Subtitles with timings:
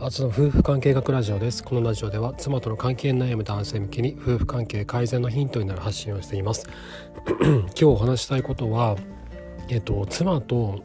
[0.00, 1.62] 初の夫婦関係学ラジオです。
[1.62, 6.66] このラジオでは妻との関係悩む男性向けに夫婦関係改善のヒントになる発信をしています。
[7.38, 8.96] 今日お話したいことは
[9.68, 10.82] えっと妻と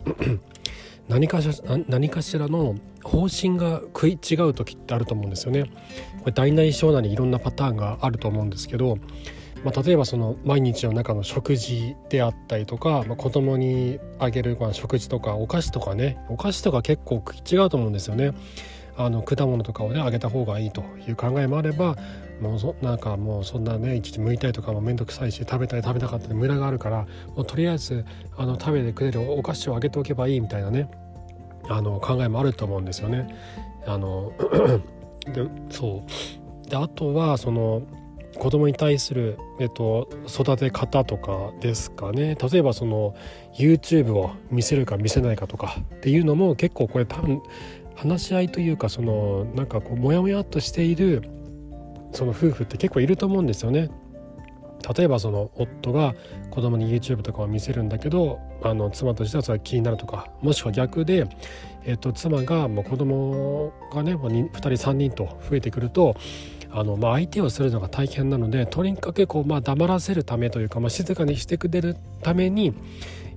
[1.08, 5.72] 何かしら何かしらの方針が食い違う時ってあると思うんですよね。
[6.20, 8.98] これ大なり小なりいろんなパターンがあると思うんですけど
[9.64, 18.34] まあ、例えばその毎日の中の食事であったりとか、まあ、子供にあげるまあ食事とかお菓子とかねお菓子とか結構食い違うと思うんですよね。
[18.98, 21.96] あの果物とかをねあげた方がいいという考えもあれば
[22.42, 28.06] もうそなんかもうそんなね一日剥いたりとかも面倒くさいし食べたり食べたかったり無駄があるからもうとりあえず
[28.38, 30.90] あの食べてくれるお菓子をあげておけばいいみたいなね
[31.70, 33.28] あの考えもあると思うんですよね。
[33.88, 34.32] あの
[35.34, 36.04] でそ
[36.66, 37.82] うであとはその
[38.38, 43.16] 子供に対する、えっと、育て方とかですかね例えばその
[43.58, 47.42] YouTube を見せるか見せないかとかっていうのも結構これ多分
[47.96, 51.24] 話し合いというかそのなんかこうモヤモヤっとしている
[52.14, 53.90] その夫婦って結構いると思うんですよね。
[54.96, 56.14] 例えばその夫が
[56.52, 61.28] 子供に YouTube とかを見せるんだけどあの妻としてはそれ気になるとかもしくは逆で、
[61.86, 66.16] えっと、妻がもう子供がね2人3人と増えてくると
[66.70, 72.74] あの、まあ、相手をするのが大変なのでとにかくこう、まあ、黙らせるためというか、まあ、静かにしてくれるために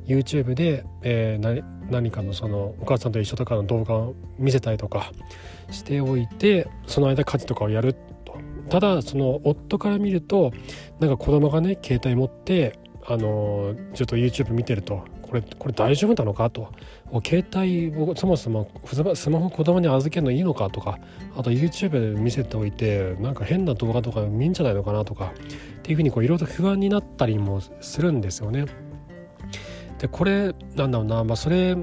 [0.08, 5.12] YouTube で、えー、何かのそのお母さんと一緒とかの動画を見せたりとか
[5.70, 8.38] しておいてその間家事とかをやると
[8.70, 10.52] ただその夫から見ると
[10.98, 16.72] なんか子供がね携帯持ってあのちょっと YouTube 見てるとこれこれ大丈夫なのかと
[17.24, 18.70] 携帯をそもそも
[19.14, 20.98] スマホ子供に預けるのいいのかとか
[21.36, 25.32] あと YouTube で見せておいてなんか変な動画とか見んじゃないのかなとか
[25.78, 28.66] っていうふうにいろいろと不安になったりもするんですよね。
[29.98, 31.76] でこれなんだろうな、まあ、それ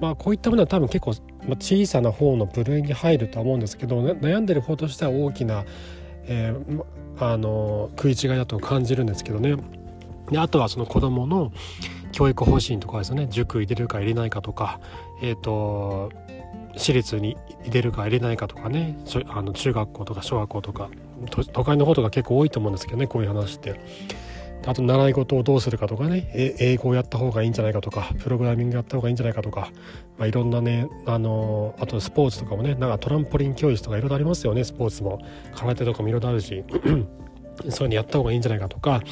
[0.00, 1.14] まあこういったものは多分結構
[1.60, 5.64] 小さな方の部類に入るとは思うんですけど悩んでる方としては大きな、
[6.24, 6.84] えー、
[7.20, 9.56] あの食い違いだと感じるんですけどね。
[10.30, 11.52] であとはその子どもの
[12.12, 14.80] 教育方針とかですね塾入れるか入れないかとか
[15.20, 16.10] えっ、ー、と
[16.74, 18.96] 私立に入れるか入れないかとかね
[19.28, 20.90] あの中学校とか小学校とか
[21.52, 23.80] 都会の方とか結構多いと思うんですけどねこういう話って。
[24.64, 29.70] あと習い事をどうするかとかね英語をやった方がいいんじゃないかとかプログラミングやった方がいいんじゃないかとか、
[30.18, 35.20] まあ、いろんなねあのあとスポーツとかもねなんかトランポリン教室とかいろいろありますよねスポーツも
[35.54, 36.64] 空手とかもいろいろあるし
[37.70, 39.02] そういうのやった方がいいんじゃないかとか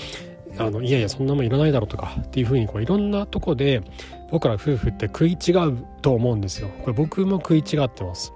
[0.58, 3.82] あのいやいやそんなもんいらないだろうとかっていうふうにこういろんなとこで
[4.30, 6.68] 僕ら夫婦って食い違うと思うんですよ。
[6.82, 8.32] これ僕も食い違ってます。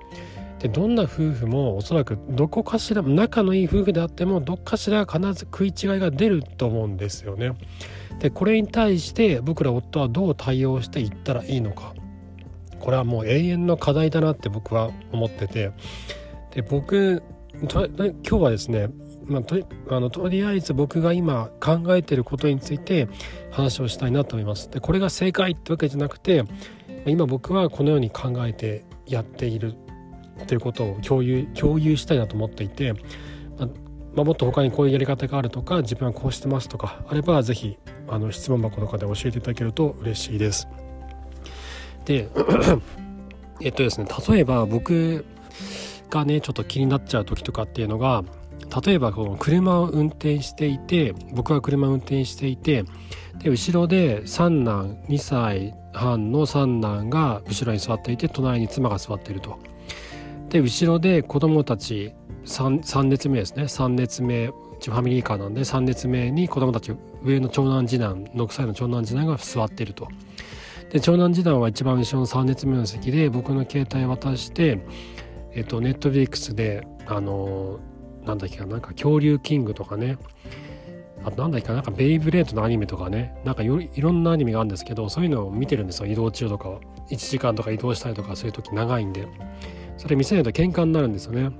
[0.64, 7.52] でどんな夫婦もおそらくどこかしら仲のいい夫婦であってもどっかしら必ず食い違いが出ると思うんですよね。
[8.18, 11.92] でこれに対して僕ら夫はどう対応していったらいいのか
[12.80, 15.72] これはもう永遠の課題だなって僕は思ってて
[16.54, 17.22] で僕
[17.70, 17.86] 今
[18.22, 18.88] 日はですね
[19.26, 19.56] まあ、と
[19.90, 23.08] あのとりあえず僕が今考えてることについて
[23.50, 24.70] 話をしたいなと思います。
[24.70, 26.44] でこれが正解ってわけじゃなくて
[27.06, 29.74] 今僕はこのように考えてやっている
[30.46, 32.92] ということを共有共有したいなと思っていて、
[34.14, 37.78] まあ、もっと他にこういうやり方があるとか自分はこうしてますとかあれば是非
[38.08, 40.68] あの質問箱とかで教えていただけると嬉しいです。
[42.04, 42.28] で
[43.60, 45.24] えっとですね例えば僕
[46.10, 48.24] がねちょっと気になっちゃう時とかっていうのが
[48.84, 52.84] 例えばこの車を運転していて僕は車を運転していて
[53.38, 59.58] で後ろで三男2歳半の三男が後ろに座っていて隣に妻が座っていると。
[60.54, 63.64] で後ろで子供たち 3, 3列目ですね。
[63.64, 66.92] 3列目うちファミリーカーなんで3列目に子供たち
[67.24, 70.06] 上の長男次男6歳の長男次男が座ってると。
[70.92, 74.78] で長男次男は一番後ろの3列目の席で僕の携帯渡して
[75.54, 77.80] えっとネットフリックスであの
[78.24, 80.18] なんだっけかなんか恐竜キングとかね。
[81.24, 83.34] あとなんだっけかなんかベイブレードのアニメとかね。
[83.44, 86.78] なんかいろんなアニメがあるんですけどそういうのを見てるんですよ移動中とか
[87.10, 89.26] 1時間とか移動したりとかそういう時長いんで。
[89.96, 91.50] それ見せないと喧嘩になるんですよね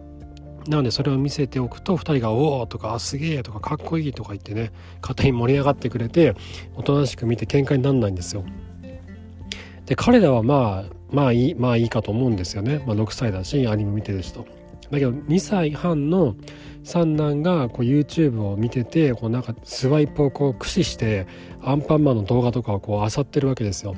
[0.68, 4.72] なのでそれを見せておくと2人が「おお!」とか「すげえ!」とか「かっこいい!」とか言ってね
[5.02, 6.34] 勝手に盛り上がってくれて
[6.74, 8.44] おとなしく見て喧嘩になんないんですよ
[9.86, 14.46] で彼らはまあまあいいまあいいかと思うんですよね、まあ、6歳だしアニメ見てる人
[14.90, 16.34] だけど2歳半の
[16.82, 21.26] 三男がこう YouTube を見ててこうなんかスワイプをこう駆使して
[21.62, 23.94] アンパンマンの動画とかをこう漁ってるわけですよ。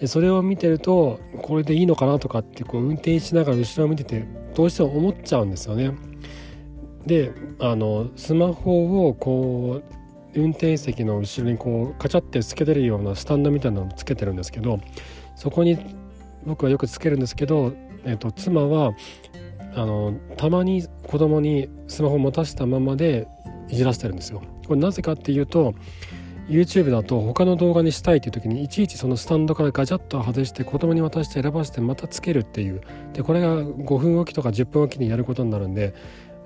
[0.00, 4.24] でそれを見てるとこれでいいのかなとかってこう運転しながら後ろを見てて
[4.54, 5.92] どうしても思っちゃうんですよね。
[7.06, 9.82] であのスマホをこ
[10.34, 14.78] う運転席の後ろにこうカチャってつけてるようなスタンドみたいなのをつけてるんですけど
[15.36, 15.78] そこに
[16.44, 17.72] 僕はよくつけるんですけど、
[18.04, 18.92] えーと妻は
[19.74, 23.28] あのたまに子供にスマホを持たせたままで
[23.68, 24.42] いじらせてるんですよ。
[24.66, 25.74] これなぜかっていうと
[26.48, 32.80] YouTube だと他の動画にしたいっていう時にいちいちそのスタンドからガチャッと外して子供に渡して選ばせてまたつけるっていう
[33.12, 35.94] でこれが5分おきとか10分おきにやることになるんで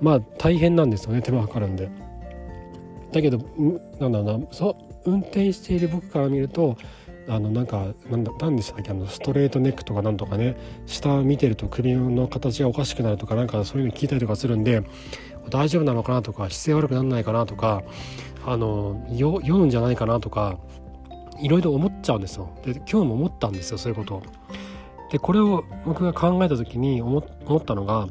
[0.00, 1.90] まあ大変なんですよね手間かかるんで。
[3.12, 3.38] だけど
[4.00, 6.76] なんだろうなそ運転している僕から見ると
[7.28, 10.56] あのなんかなんだ何でしたっけあのストレートネックとかなんとかね
[10.86, 14.82] 下見てると首の形がおかしくなるとかなんかそういうの聞いたりとかするんで
[15.50, 17.82] 大丈夫なのかなとか姿勢悪くならないかなとか
[18.44, 20.58] あの酔うんじゃないかなとか
[21.40, 22.50] いろいろ思っちゃうんですよ。
[22.64, 24.22] で今日も思ったんですよそういうこと
[25.10, 28.08] でこれを僕が考えた時に思ったのが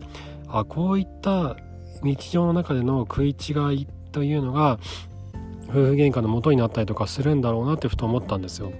[0.47, 1.55] あこういった
[2.03, 4.79] 日常の中での食い違いというのが
[5.67, 8.71] 夫婦喧嘩の元になったりとかするんだろうなってふと思ったんですよ。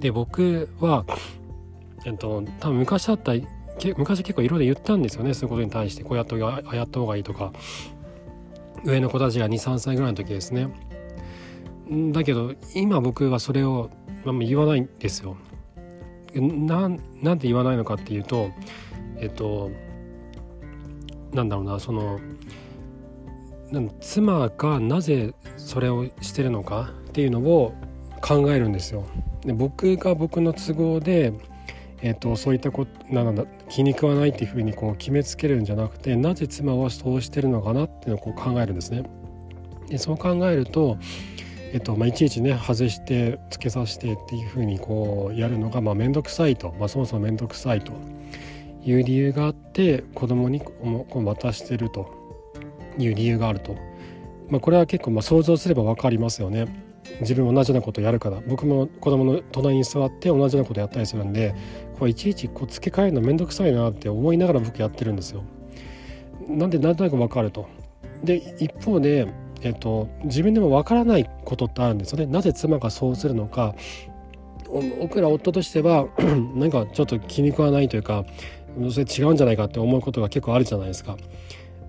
[0.00, 1.04] で僕は
[2.04, 3.40] えっと多分昔だったら
[3.96, 7.52] 昔結構いろいろ言ったんですよねそういうことに対してこうやった方があやった方がいいとか。
[8.84, 10.68] 上の子たちが23歳ぐらいの時ですね。
[12.12, 13.90] だけど今僕はそれを、
[14.24, 15.36] まあ、言わないんですよ。
[16.34, 18.50] なんなんで言わないのかっていうと
[19.18, 19.70] えっと
[21.32, 22.20] なんだろうなその
[24.00, 27.74] 妻がなぜそれをしてるのかっていうのを
[28.20, 29.06] 考えるんですよ。
[29.44, 31.32] で僕が僕の都合で
[32.02, 39.04] えーと、そういったことなんだ気に食わないっていうふうにこう決めつけるんじゃなくてなぜ妻はそうしてるのかなっていうのをこう考えるんですね。
[39.88, 40.98] でそう考えると、
[41.72, 47.92] えっとまあ、いちいちね外してつけさせてっていうふうにこうやるのが面倒くさいと、まあ、そもそも面倒くさいと
[48.84, 50.72] いう理由があって子供にこ
[51.14, 52.12] う渡してると
[52.98, 53.74] いう理由があると、
[54.48, 56.85] まあ、これは結構まあ想像すれば分かりますよね。
[57.20, 61.54] 自分同じようなことやるから僕も子供の隣に座って同じようなことやったりするんで
[61.98, 65.42] これいちいちこう付け替えるの面倒くさいなって思いながら僕やってるんですよ。
[66.48, 67.68] なんでなんとなく分かると。
[68.22, 69.26] で一方で、
[69.62, 72.26] えっと、自分でも分からないことってあるんですよね。
[72.26, 73.74] なぜ妻がそうするのか
[75.00, 76.08] 僕ら夫としては
[76.54, 78.24] なんかちょっと気に食わないというか
[78.90, 81.16] それ違うんじゃないかって思うことが結構あるじゃないですか。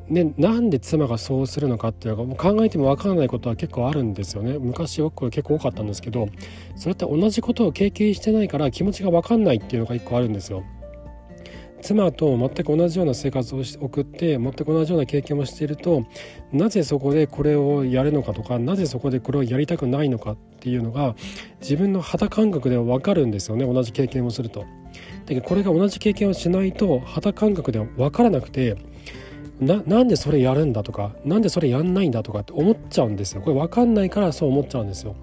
[0.09, 4.57] ね、なんで妻がそうするのかっていうのが考えても分からないことは結構あるんですよね。
[4.57, 6.27] 昔はこれ結構多かったんですけど
[6.75, 10.63] それって同じことを経験してないから気持ちが分かんないっていうのが一個あるんですよ。
[11.81, 16.06] 妻と全く同じような生活を送って全く同じような経験をしていると
[16.51, 21.15] なぜそこでこれをやるのかとかなぜそこでこれをやりたくないのかっていうのが
[21.62, 23.65] 自分の肌感覚では分かるんですよね。
[23.65, 24.65] 同じ経験をすると。
[25.27, 28.75] でこれが同じ経験をしないと肌感覚では分からなくて
[29.59, 33.42] ななんでそれやるんだとかなんでそれやんないんだとかって思っちゃうんですよ。
[33.42, 35.15] これ分かんないからそう思っちゃうんですよ。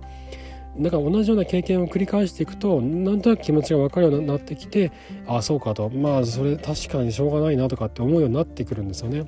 [0.76, 4.90] だから同じような経験を繰り返していくとなんとなく気持ちが分かるようになってきて
[5.26, 5.88] ああそうかと。
[5.88, 9.25] まあそれ確かにしょうがないなとかって思うようになってくるんですよね。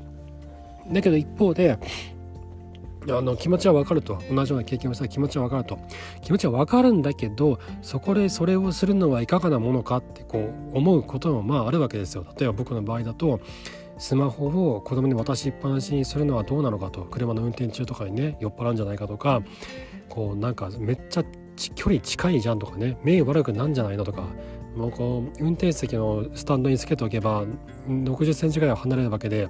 [0.90, 1.78] だけど一方で
[3.08, 4.18] あの気持ちは分かると。
[4.28, 5.78] 同じような経験をしたら気持ちは分かると。
[6.22, 12.26] 気持ちは分かるんだけどそこでそれをするのはいかがなものかってこう思うこともまああるわけですよ。
[12.36, 13.38] 例えば僕の場合だと
[13.98, 19.42] スマホを子供に渡しっぱなしにするのはどうなのかと車の運転中とかにね酔っ払うんじゃないかとか
[20.08, 21.24] こうなんかめっちゃ
[21.74, 24.26] 距離近いじゃんとかね目悪くなんじゃないのとか
[24.76, 27.44] もうこう運転席のスタンドにつけておけば
[27.88, 29.48] 60センチぐらいは離れるわけで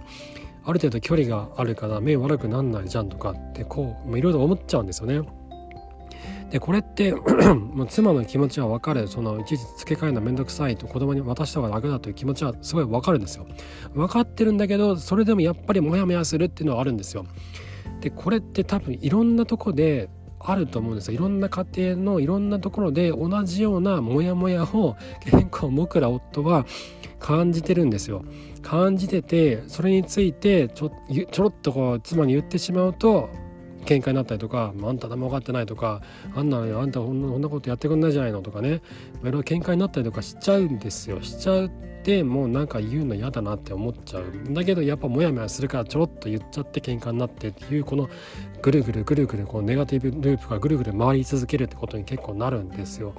[0.64, 5.28] ある程度距離があるから目悪くなんないじゃんとかってこういろいろ思っちゃうんですよね。
[6.56, 7.12] でこれって
[7.74, 9.08] もう妻の気持ちは分かる。
[9.08, 13.46] そのいちいち付け替えるの面倒くさいと子供に渡した方が楽だという気持ちはすごい分かるんですよ。
[13.92, 17.26] 分かってるんだけどそれでもやっぱりモヤモヤするっていうのはあるんですよ。
[18.00, 20.08] でこれって多分いろんなとこで
[20.40, 21.14] あると思うんですよ。
[21.14, 24.96] いろんな家庭のいろんなところで同じようなモヤモヤを
[25.26, 26.64] 結構僕ら夫は
[27.18, 28.24] 感じてるんですよ。
[28.62, 30.90] 感じててそれについてちょ
[31.30, 33.28] ちょろっとこう妻に言ってしまうと
[33.86, 36.02] 喧嘩になったりとか、あんた何も分かってないとか
[36.34, 41.70] あんなのあんたこんなことやってくんないじゃないのとかねいろいろ喧嘩になったりとかしちゃうんですよしちゃうっ
[42.02, 48.08] てもうなんか言うの嫌だなって思っちゃうんだけどやっぱモヤモヤするからちょろっと言っちゃって喧嘩になってっていうこの
[48.62, 53.14] ぐるぐるぐるぐるこうネガティブループがぐるぐる回り続けるってことに結構なるんですよ。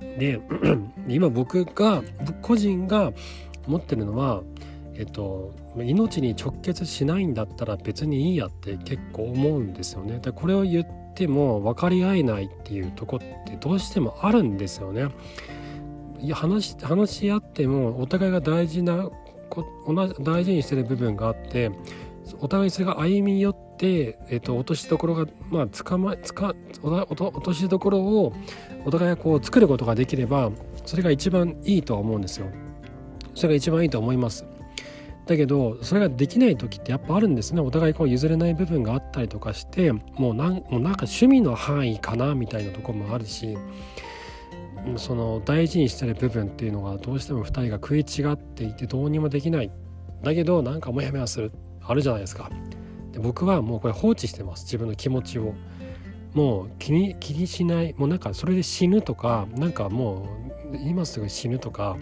[0.00, 0.40] で
[1.08, 2.02] 今僕が
[2.42, 3.12] 個人が
[3.66, 4.42] 持ってるのは
[4.98, 10.18] えっと、命に直結しないんだったら別にいいやって結構思うんですよね。
[10.18, 15.08] でこれを言っても分かり合えないっていうとこってどうしてもあるんですよね。
[16.20, 19.08] いや話話し合ってもお互いが大事な
[19.86, 21.70] 同じ大事にしてる部分があって
[22.40, 28.32] お互いそれが歩み寄って、えっと、落としどころがまあつかまつか落としどころを
[28.84, 30.50] お互いがこう作ることができれば
[30.84, 32.48] それが一番いいとは思うんですよ。
[33.36, 34.57] それが一番いいと思います。
[35.28, 37.60] だけどそれができない時ってやっぱあるんですね。
[37.60, 43.58] お互いこう譲れない部分があったりとかしてもうなんもうなんか趣味の範囲かなみたいなとこもあるし
[44.96, 49.70] その大事にしてる部分っていうのがどうしても2人が食い違っていてどうにもできない。
[50.22, 52.50] だけどなんかモヤモヤするあるじゃないですか。
[53.12, 54.64] で僕はもうこれ放置してます。
[54.64, 55.52] 自分の気持ちを。
[56.32, 57.94] もう気に気にしない。
[57.98, 60.26] もうなんかそれで死ぬとかなんかも
[60.72, 61.98] う今すぐ死ぬとか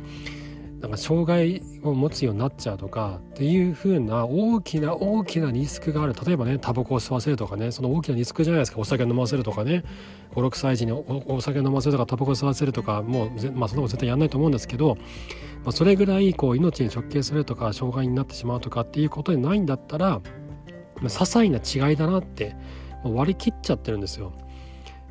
[0.81, 6.15] なんか障害を持つようになっちゃうとかっていう風な大きな大きなリスクがある。
[6.15, 8.79] 例えばねタバコを吸わせるとかねその大きなリスクじゃないですか。
[8.79, 9.85] お酒飲ませるとかね。
[10.35, 14.97] 56歳児にお酒飲ませるとかタバコ吸わせるとかもうまあそんなこと絶対やんないと思うんですけど、
[15.65, 22.55] まあ、それぐらいこう命に直結するとか障害になってしまうとかっていうことでないんだったら、まあ、些細な違いだなって
[23.03, 24.33] 割り切っちゃってるんですよ。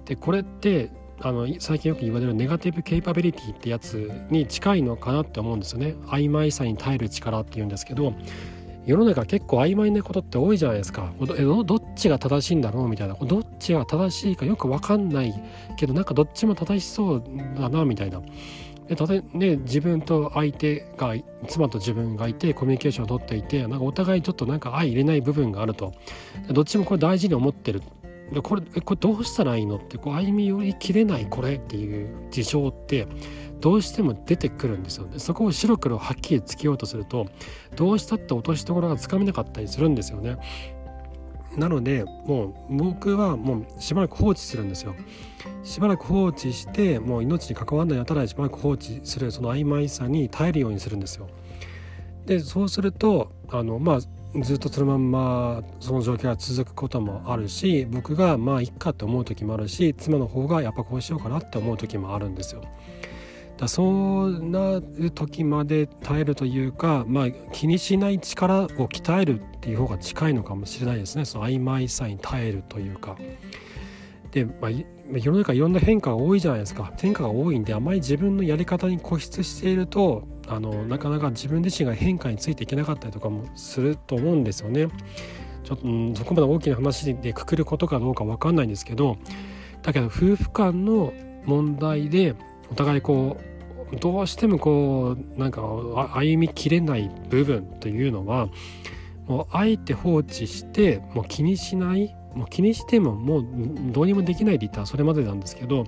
[0.05, 0.91] でこれって
[1.21, 5.95] あの最近よく言われるネガティブケイパビリティってやつに近いのかなって思うんですよね。
[6.07, 8.13] 曖昧さに耐える力っていうんですけど
[8.85, 11.11] 世の中結構曖昧なことって多いじゃないですか。
[11.19, 13.15] どどっちが正しいんだろうみたいな。
[13.15, 15.33] どっちが正しいかよく分かんない
[15.77, 17.23] けどなんかどっちも正しそう
[17.59, 18.21] だなみたいな。
[18.87, 21.15] でたとね、自分と相手が
[21.47, 25.93] 妻と自分がいてコミュニケーションをとっていてなんかお互いちょっとなんか相入れない部分があると。
[26.51, 27.81] どっちもこれ大事に思ってる。
[28.31, 33.07] でこれこれどうしたらいいのってこう歩み寄りきれないこれっていう事象って
[33.61, 35.19] どうしても出てくるんですよね。
[35.19, 37.27] そこを白黒はっきりつけようとすると
[37.75, 40.37] どうしたって落としどころがつかめなかったりするんですよね。
[41.55, 44.95] なのでもう僕はもうしばらく放置するんですよ。
[45.63, 51.27] しばらく放置してもう命に関わらないやたらしばらく放置するその曖昧さに耐えるようにするんですよ。
[52.25, 53.99] でそうするとあのまあ
[54.41, 62.63] ずっとそのまんまその状況が続くこともあるし僕がまあいっかって思う時もあるし妻の方がやっぱこうしようかなって思う時もあるんですよ。
[63.57, 73.15] だそんなる時まで耐えるというか、まあ、気にしない力を鍛えるっていう方が近いのかもしれないですねその曖昧さに耐えるというか。
[74.31, 74.71] で、まあ、
[75.13, 84.87] 世の中いろんな変化が多いじゃないですか変化が多いんであまり自分のやり方に固執しているとあのなかなか自分自身が変化についていけなかったりとかもすると思うんですよね。
[85.63, 89.17] ちょっと、うん、そこまで大きな話でくくることかどうか分かんないんですけど
[89.81, 91.11] だけど夫婦間の
[91.45, 92.35] 問題で
[92.71, 93.37] お互いこ
[93.91, 95.61] うどうしてもこうなんか
[96.13, 98.47] 歩みきれない部分というのは
[99.27, 103.45] もうあえて放置してもう気にしないもう気にしてももう
[103.91, 105.85] どうにもできないって言ったそれまでなんですけど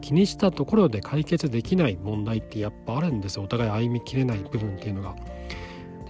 [0.00, 3.44] 気にしたところで解決できない問題ってやっぱあるんですよ。
[3.44, 5.14] お互い歩みきれない部分っていうのが。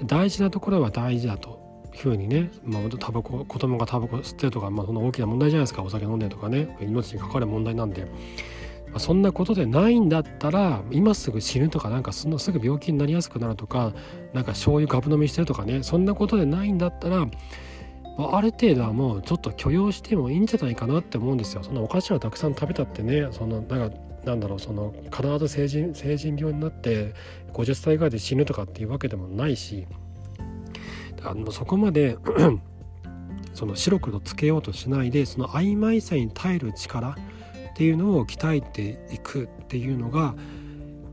[0.04, 1.60] 大事なところは大事だと
[1.94, 5.82] いうふうにね、まあ、タバコ子供がタバコ吸ってるとか、まあ、そんな大きな問題じゃないですか。
[5.82, 6.76] お酒飲んでとかね。
[6.80, 8.08] 命に関わる問題なんで、ま
[8.94, 13.92] あ、そんなことでないんだったら今すぐ死ぬとかなんかそんなすぐ病気になりやすくなるとか
[14.32, 15.82] なんか醤油ガブ飲みしてるとかね。
[15.82, 17.26] そんなことでないんだったら
[18.36, 21.62] ある程度はもうちょっと許容してもいいんじゃないかなって思うんですよ。
[21.62, 27.14] そのお菓子をたくさん食べたってねそのなんかなんだろうその必ず成人成人病になって
[27.52, 29.86] 50歳ぐらいで死ぬとかっていうわけでもないし
[31.22, 32.16] あのそこまで
[33.54, 37.16] その白黒つけようとしないでその曖昧さに耐える力っ
[37.74, 40.34] ていうのを鍛えていくっていうのが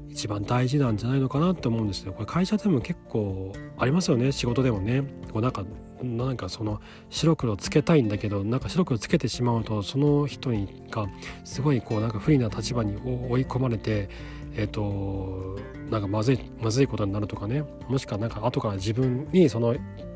[0.10, 2.12] 一番大事なんじゃないのかなって思うんですよ。
[2.12, 5.04] これ会社でも結構ありますよね仕事でもね。
[5.32, 5.64] こうなんか
[6.02, 11.08] なんかその白黒つけたいんだけどなんか白黒つけてしまうとその人にが
[11.44, 12.96] すごいこうなんか不利な立場に
[13.30, 14.10] 追い込まれて
[14.56, 17.64] えっ、となんかまずいまずいことになるとかね。
[17.88, 19.76] もしくはなんか後から自分にその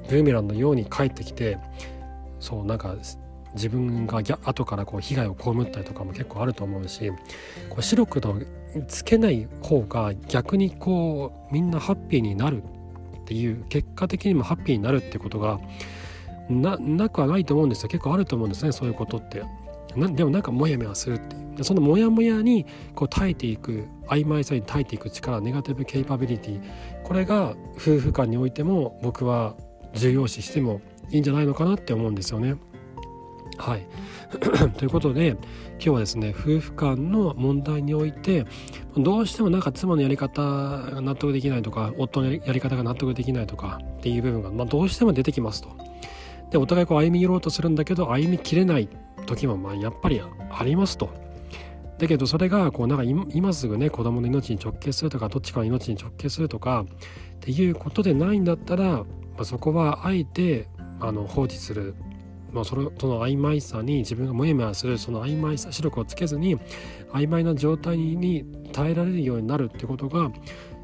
[0.10, 1.58] ブーメランのように返ってきて
[2.40, 2.96] そうなんか
[3.54, 7.10] 自分が後からこう被害を被ったりとかも結構あると思うし
[7.70, 8.36] こう白黒
[8.88, 12.64] つけない方が逆にこうみんなハッピーになる。
[13.32, 15.62] っていう結果的にもハッピーになるってことが
[16.50, 17.88] ななくはないと思うんですよ。
[17.88, 19.44] 結構あると思うんですねそういうことって。
[19.96, 21.64] なでもなんかモヤモヤするっていう。
[21.64, 26.62] そのモヤモヤにこう耐えていく曖昧さに耐えていく力ネガティブケイパビリティ。
[27.04, 29.56] これが夫婦間においても僕は
[29.94, 32.56] 重要視してもいいんじゃないのかなって思うんですよね。
[33.62, 33.86] はい
[34.78, 38.46] ということで今日はですね夫婦間の問題において
[38.98, 45.70] どうしてもなんか妻のやり方が納得できないとか夫のやり方が納得できないとかっていう部分が、まあ、どうしても出てきますと。
[46.50, 48.90] でお互いこう歩み寄ろうとするんだけど歩みきれない
[49.28, 51.10] 時もまあやっぱりありますと。
[52.00, 56.86] だけどそれがこうなんか今すぐね子供の命に直結するとかどっちかの命に直結するとか
[57.36, 59.06] っていうことでないんだったら、ま
[59.42, 60.68] あ、そこはあえて
[61.00, 61.94] あの放置する
[62.54, 66.58] まあ、そのその曖昧さに自分がモヤモヤするその曖昧さ視力をつけずに
[67.12, 70.32] 曖昧な状態に耐えられるようになるってことが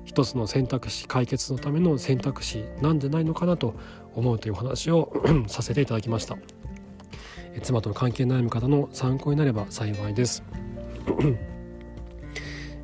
[0.06, 3.76] 一つの選択肢解決のための選択肢なんじゃないのかなと
[4.16, 5.12] 思うという話を
[5.48, 6.38] させていただきました。
[7.62, 10.44] 妻との関係悩む方の参考になれば幸いです。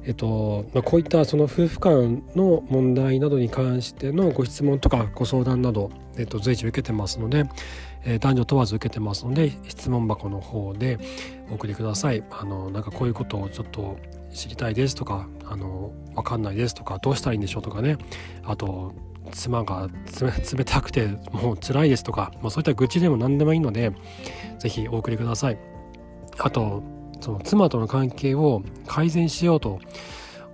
[0.06, 7.46] えっとまあ、こういったその夫婦間の問題などに関してのご質問とかご相談など、えっと、随時受けてますので、
[8.06, 11.00] えー、男女問わず受けてますので質問箱の方で
[11.50, 12.24] お送りください。
[12.32, 13.98] あのなんかこういうことをちょっと
[14.34, 17.98] 知りたいですとかあの分かんないですとかどうしたらいいんでしょうとかね
[18.44, 18.94] あと
[19.32, 19.90] 妻が
[20.58, 23.92] 冷たくてもう辛いですとか、まあ、そういった愚痴でも何でもいいので
[24.60, 25.58] 是非お送りください。
[26.40, 26.84] あと
[27.22, 29.80] その妻との関係を改善しようと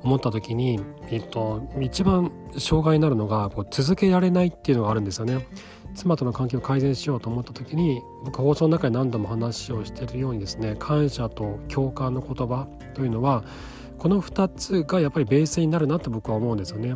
[0.03, 0.79] 思った時に、
[1.09, 5.47] えっと、一番障害になるのがこう続けられないっていうのがあるんですよね。
[5.99, 13.43] 妻との関係を改善しようと思った時に僕放送の中で何度も話をしているようにですね感謝と共感の言葉というのは
[13.97, 16.95] この2つがやっぱりベースになるなって僕は思うんですよね。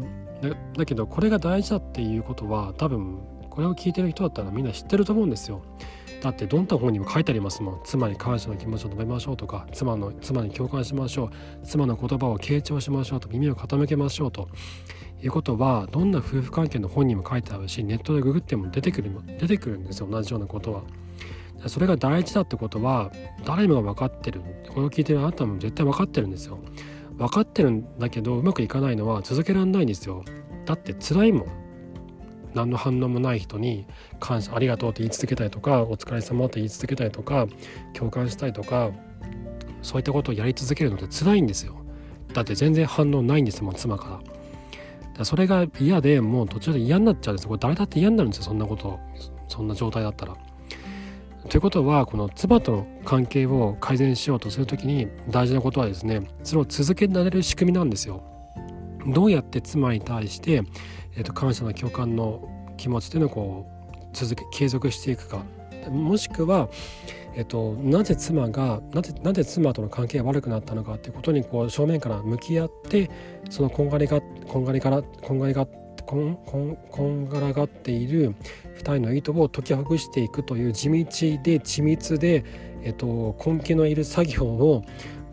[0.78, 3.20] だけどこれが大事だっていうことは多分
[3.54, 5.62] これを聞いてる人だったらみんな知ってると思うんですよ。
[6.24, 11.30] だってどんな本にも書いてありますもん妻に感謝の気持ちを述べましょうとか妻の妻に共感しましょう
[11.66, 14.48] 妻の言葉を傾聴しましょうと耳を傾けましょうと
[15.22, 20.84] いうことはどんな夫婦関係の本にも書いてあるしネットでググっても出てくる出てくるんですよ同じようなことは。
[21.68, 23.12] それが大事だってことは
[23.46, 26.58] 誰もが分かってるこれを聞いてるあなたも絶対分かってるんですよ。
[27.18, 30.24] 分かってるんだけどうまくいかないのは続けられないんですよ。
[30.66, 31.63] だって辛いもん。
[32.54, 33.86] 何の反応もない人に
[34.20, 37.48] 感謝ありがとうって言い続けたりとかお疲れ様って言い続けたりとか
[37.94, 38.92] 共感したりとか
[39.82, 41.76] そういったことをやり続けるのって辛いんですよ。
[42.34, 44.22] だって全然反応ないんですもん妻か
[45.18, 45.26] ら。
[45.26, 49.00] それが嫌でもう途中で嫌になっちゃうんですこれ誰だって嫌になるんですよそんなこと
[49.48, 50.36] そんな状態だったら。
[51.50, 58.24] ということはこの妻との関係を改善しようとする時に大事なことはですねそれを続けられる仕組みなんですよ。
[59.08, 60.64] どうやって妻に対して、
[61.16, 65.44] えーと、感謝の共感の気持ちというのをこう続け継続していくか
[65.90, 66.70] もしくは、
[67.36, 73.10] えっと、なぜ妻がなぜなぜ妻との関係が悪くなったのかっていうことにこう正面から向き合って
[73.50, 75.66] そのこんがりがこんがりからこんがりが
[76.06, 78.36] こんこんこんがらがっている
[78.76, 81.00] 二人の糸を解きほぐしていくという地道で
[81.60, 82.44] 緻密で、
[82.84, 84.84] えっと、根気のいる作業を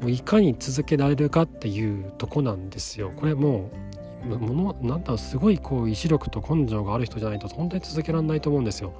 [0.06, 3.12] いかに続けられるかっていうとこなんですよ。
[3.14, 8.92] これもうものなんだすごいこう意志力と根性がある人じゃないと本当に続けられないと思うんですよ。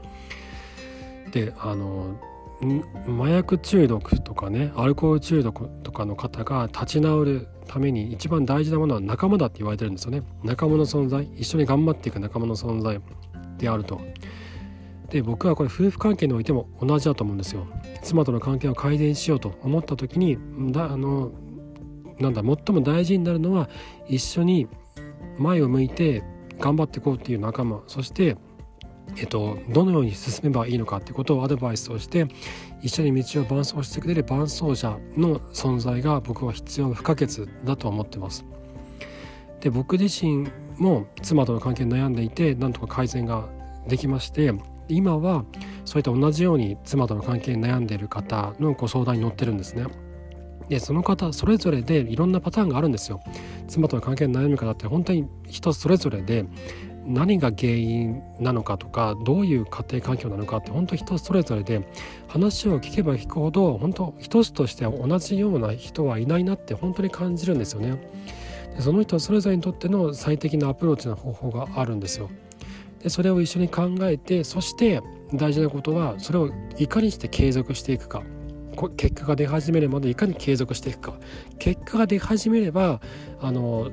[1.31, 2.17] であの
[3.07, 10.23] 麻薬中毒とかねアルコール中毒とかの方が立ち直るために一番大事なものは仲間だって言われてるんですよね。
[10.43, 13.01] 仲間の存在一緒に頑張っていく仲間の存在
[13.59, 14.01] であると。
[15.09, 17.67] で僕はこれ夫婦関係においても同じだと思うんですよ。
[18.03, 20.39] 妻との関係を改善しようと思った時に
[20.73, 21.33] だあの
[22.19, 23.71] なんだ最も大事になるのは
[24.09, 24.69] 一緒に
[25.41, 26.23] 前を向いて
[26.59, 28.37] 頑張っていこうっていう仲間そして
[29.17, 32.29] えっと、どのように進めばいいのかってことをアドバイスをして
[32.81, 38.45] 一緒に道を伴走してくれる伴走者の存在が僕は必要不可欠だと思ってます。
[39.61, 40.49] で僕自身
[40.79, 43.49] も妻との関係に悩んでいてなんとか改善が
[43.89, 44.55] できまして
[44.89, 45.45] 今は
[45.85, 49.85] そういった同じように妻との関係に悩んでいる方のご相談に乗ってるんですね。
[50.71, 53.21] でその方それぞれでいろんなパターンがあるんですよ。
[53.67, 56.47] 妻との関係に悩む方って本当に人それぞれで
[57.05, 61.89] 何が原因なのかとかどういう家庭環境なのかって本当人それぞれで
[62.29, 67.99] 話を聞けば聞くほど本当一つとしては同じような人はいないなって本当に感じるんですよね。
[68.77, 72.31] でその人それぞれにとっての最適なアプローチの方法があるんですよ。
[73.03, 75.01] でそれを一緒に考えてそして
[75.35, 78.23] 大事なことはそれをいかにして継続していくか
[78.89, 81.15] 結果が出始めるまでいかに継続していくか
[81.59, 83.01] 結果が出始めれば
[83.41, 83.91] あの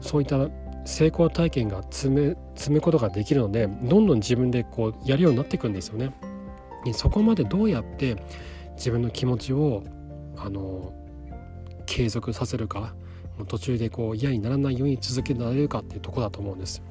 [0.00, 0.48] そういった
[0.84, 6.12] 成功体験が積め積むことができるのでどんどん自分でこうやるようになっていくんですよね。
[6.92, 8.16] そこまでどうやって
[8.76, 9.82] 自分の気持ちを
[10.36, 10.92] あの
[11.86, 12.94] 継続させるか
[13.48, 16.82] 途中でこう嫌にならないように続けられるかっていうとこだと思うんです。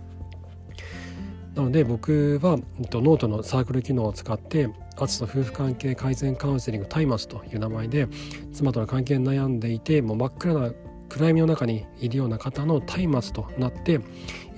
[1.56, 8.08] なので僕は、えっと、ノートのサークル機能を使ってアツの夫婦関係改善カウンセリングタイマツという名前で
[8.54, 10.72] 妻との関係に悩んでいてもう真っ暗な
[11.08, 14.02] 暗闇の中にいるような方の松明となって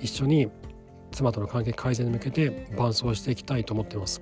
[0.00, 0.50] 一緒に
[1.12, 4.20] 妻との関係改善に向けて伴走していきたいと思っています。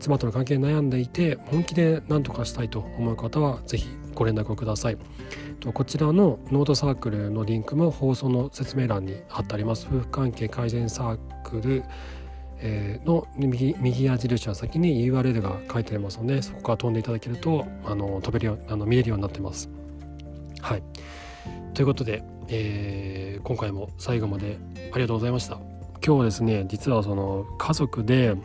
[0.00, 4.98] 妻との関係に悩んでいて本気で何とかしたいと思う方は是非ご連絡をください。
[5.72, 9.86] こちらのノートサークルのリンクも放送の説明欄に貼ってあります。
[9.88, 11.84] 夫婦関係改善サークル
[13.04, 19.68] の右右矢印の先に URL が書いてありますのでそこから飛んでいただけるとあの飛べるよあの見れるようになってます。
[20.60, 20.82] はい。
[21.74, 24.58] ということでえー、今回も最後まで
[24.92, 25.58] ありがとうございました。
[26.04, 28.36] 今日はですね実はその家族で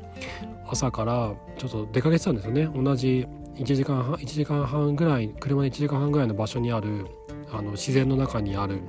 [0.67, 2.69] 朝からちょっと出かけてたんですよね。
[2.73, 3.27] 同じ
[3.61, 7.05] 1時間半1時間半ぐらい車で1時間半ぐらいの場所にある
[7.51, 8.81] あの自然の中にある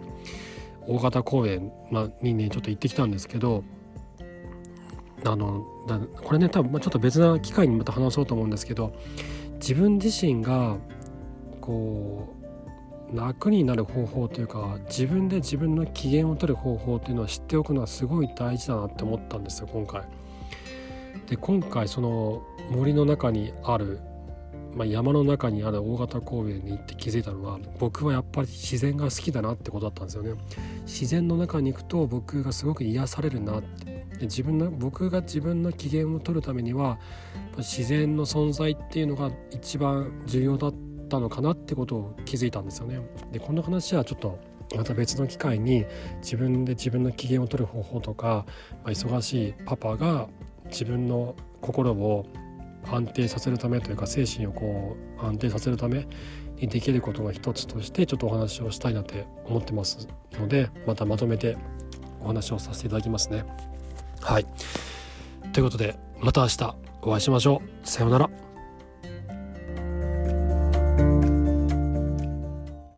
[0.87, 3.65] 大型公園、まあにねちょっと行ってきたんですけど
[5.25, 5.61] あの
[6.25, 8.95] これね多分ちょっと別な機会にまた話そうと思うんですけど
[9.61, 10.79] 自分自身が
[11.61, 12.35] こ
[13.13, 20.03] う楽になる方法というか自分で自分の機嫌を取る方法っていうのは知っておくのはすごい大事だなって思ったんですよ今回。
[21.29, 24.01] で今回その森の中にある
[24.75, 30.35] まあ、山の中にある大型公園に行って気づいたのは僕はやっぱり自然が好きだなってことだったんですよね。
[30.87, 34.03] 自然の中に行くと僕がすごく癒されるなって。
[34.21, 36.99] 自分の僕が自分の機嫌を取るためには
[37.59, 40.75] 自然の存在っていうのが一番重要だっ
[41.09, 43.01] たのかなってことを気づいたんですよね。
[43.33, 44.39] でこの話はちょっと
[44.77, 45.85] また別の機会に
[46.23, 48.47] 自分で自分の機嫌を取る方法とか、
[48.85, 50.29] まあ、忙しいパパが
[50.67, 52.27] 自分の心を
[52.91, 56.07] 安定させるためというか精神をこう安定させるため
[56.57, 61.57] にできることの一つとしてちょっとお話をしたいなって思ってますのでまたまとめて
[62.21, 63.45] お話をさせていただきますね。
[64.21, 64.47] はい
[65.53, 67.89] ということでまた明日お会いしましょう。
[67.89, 68.42] さようなら。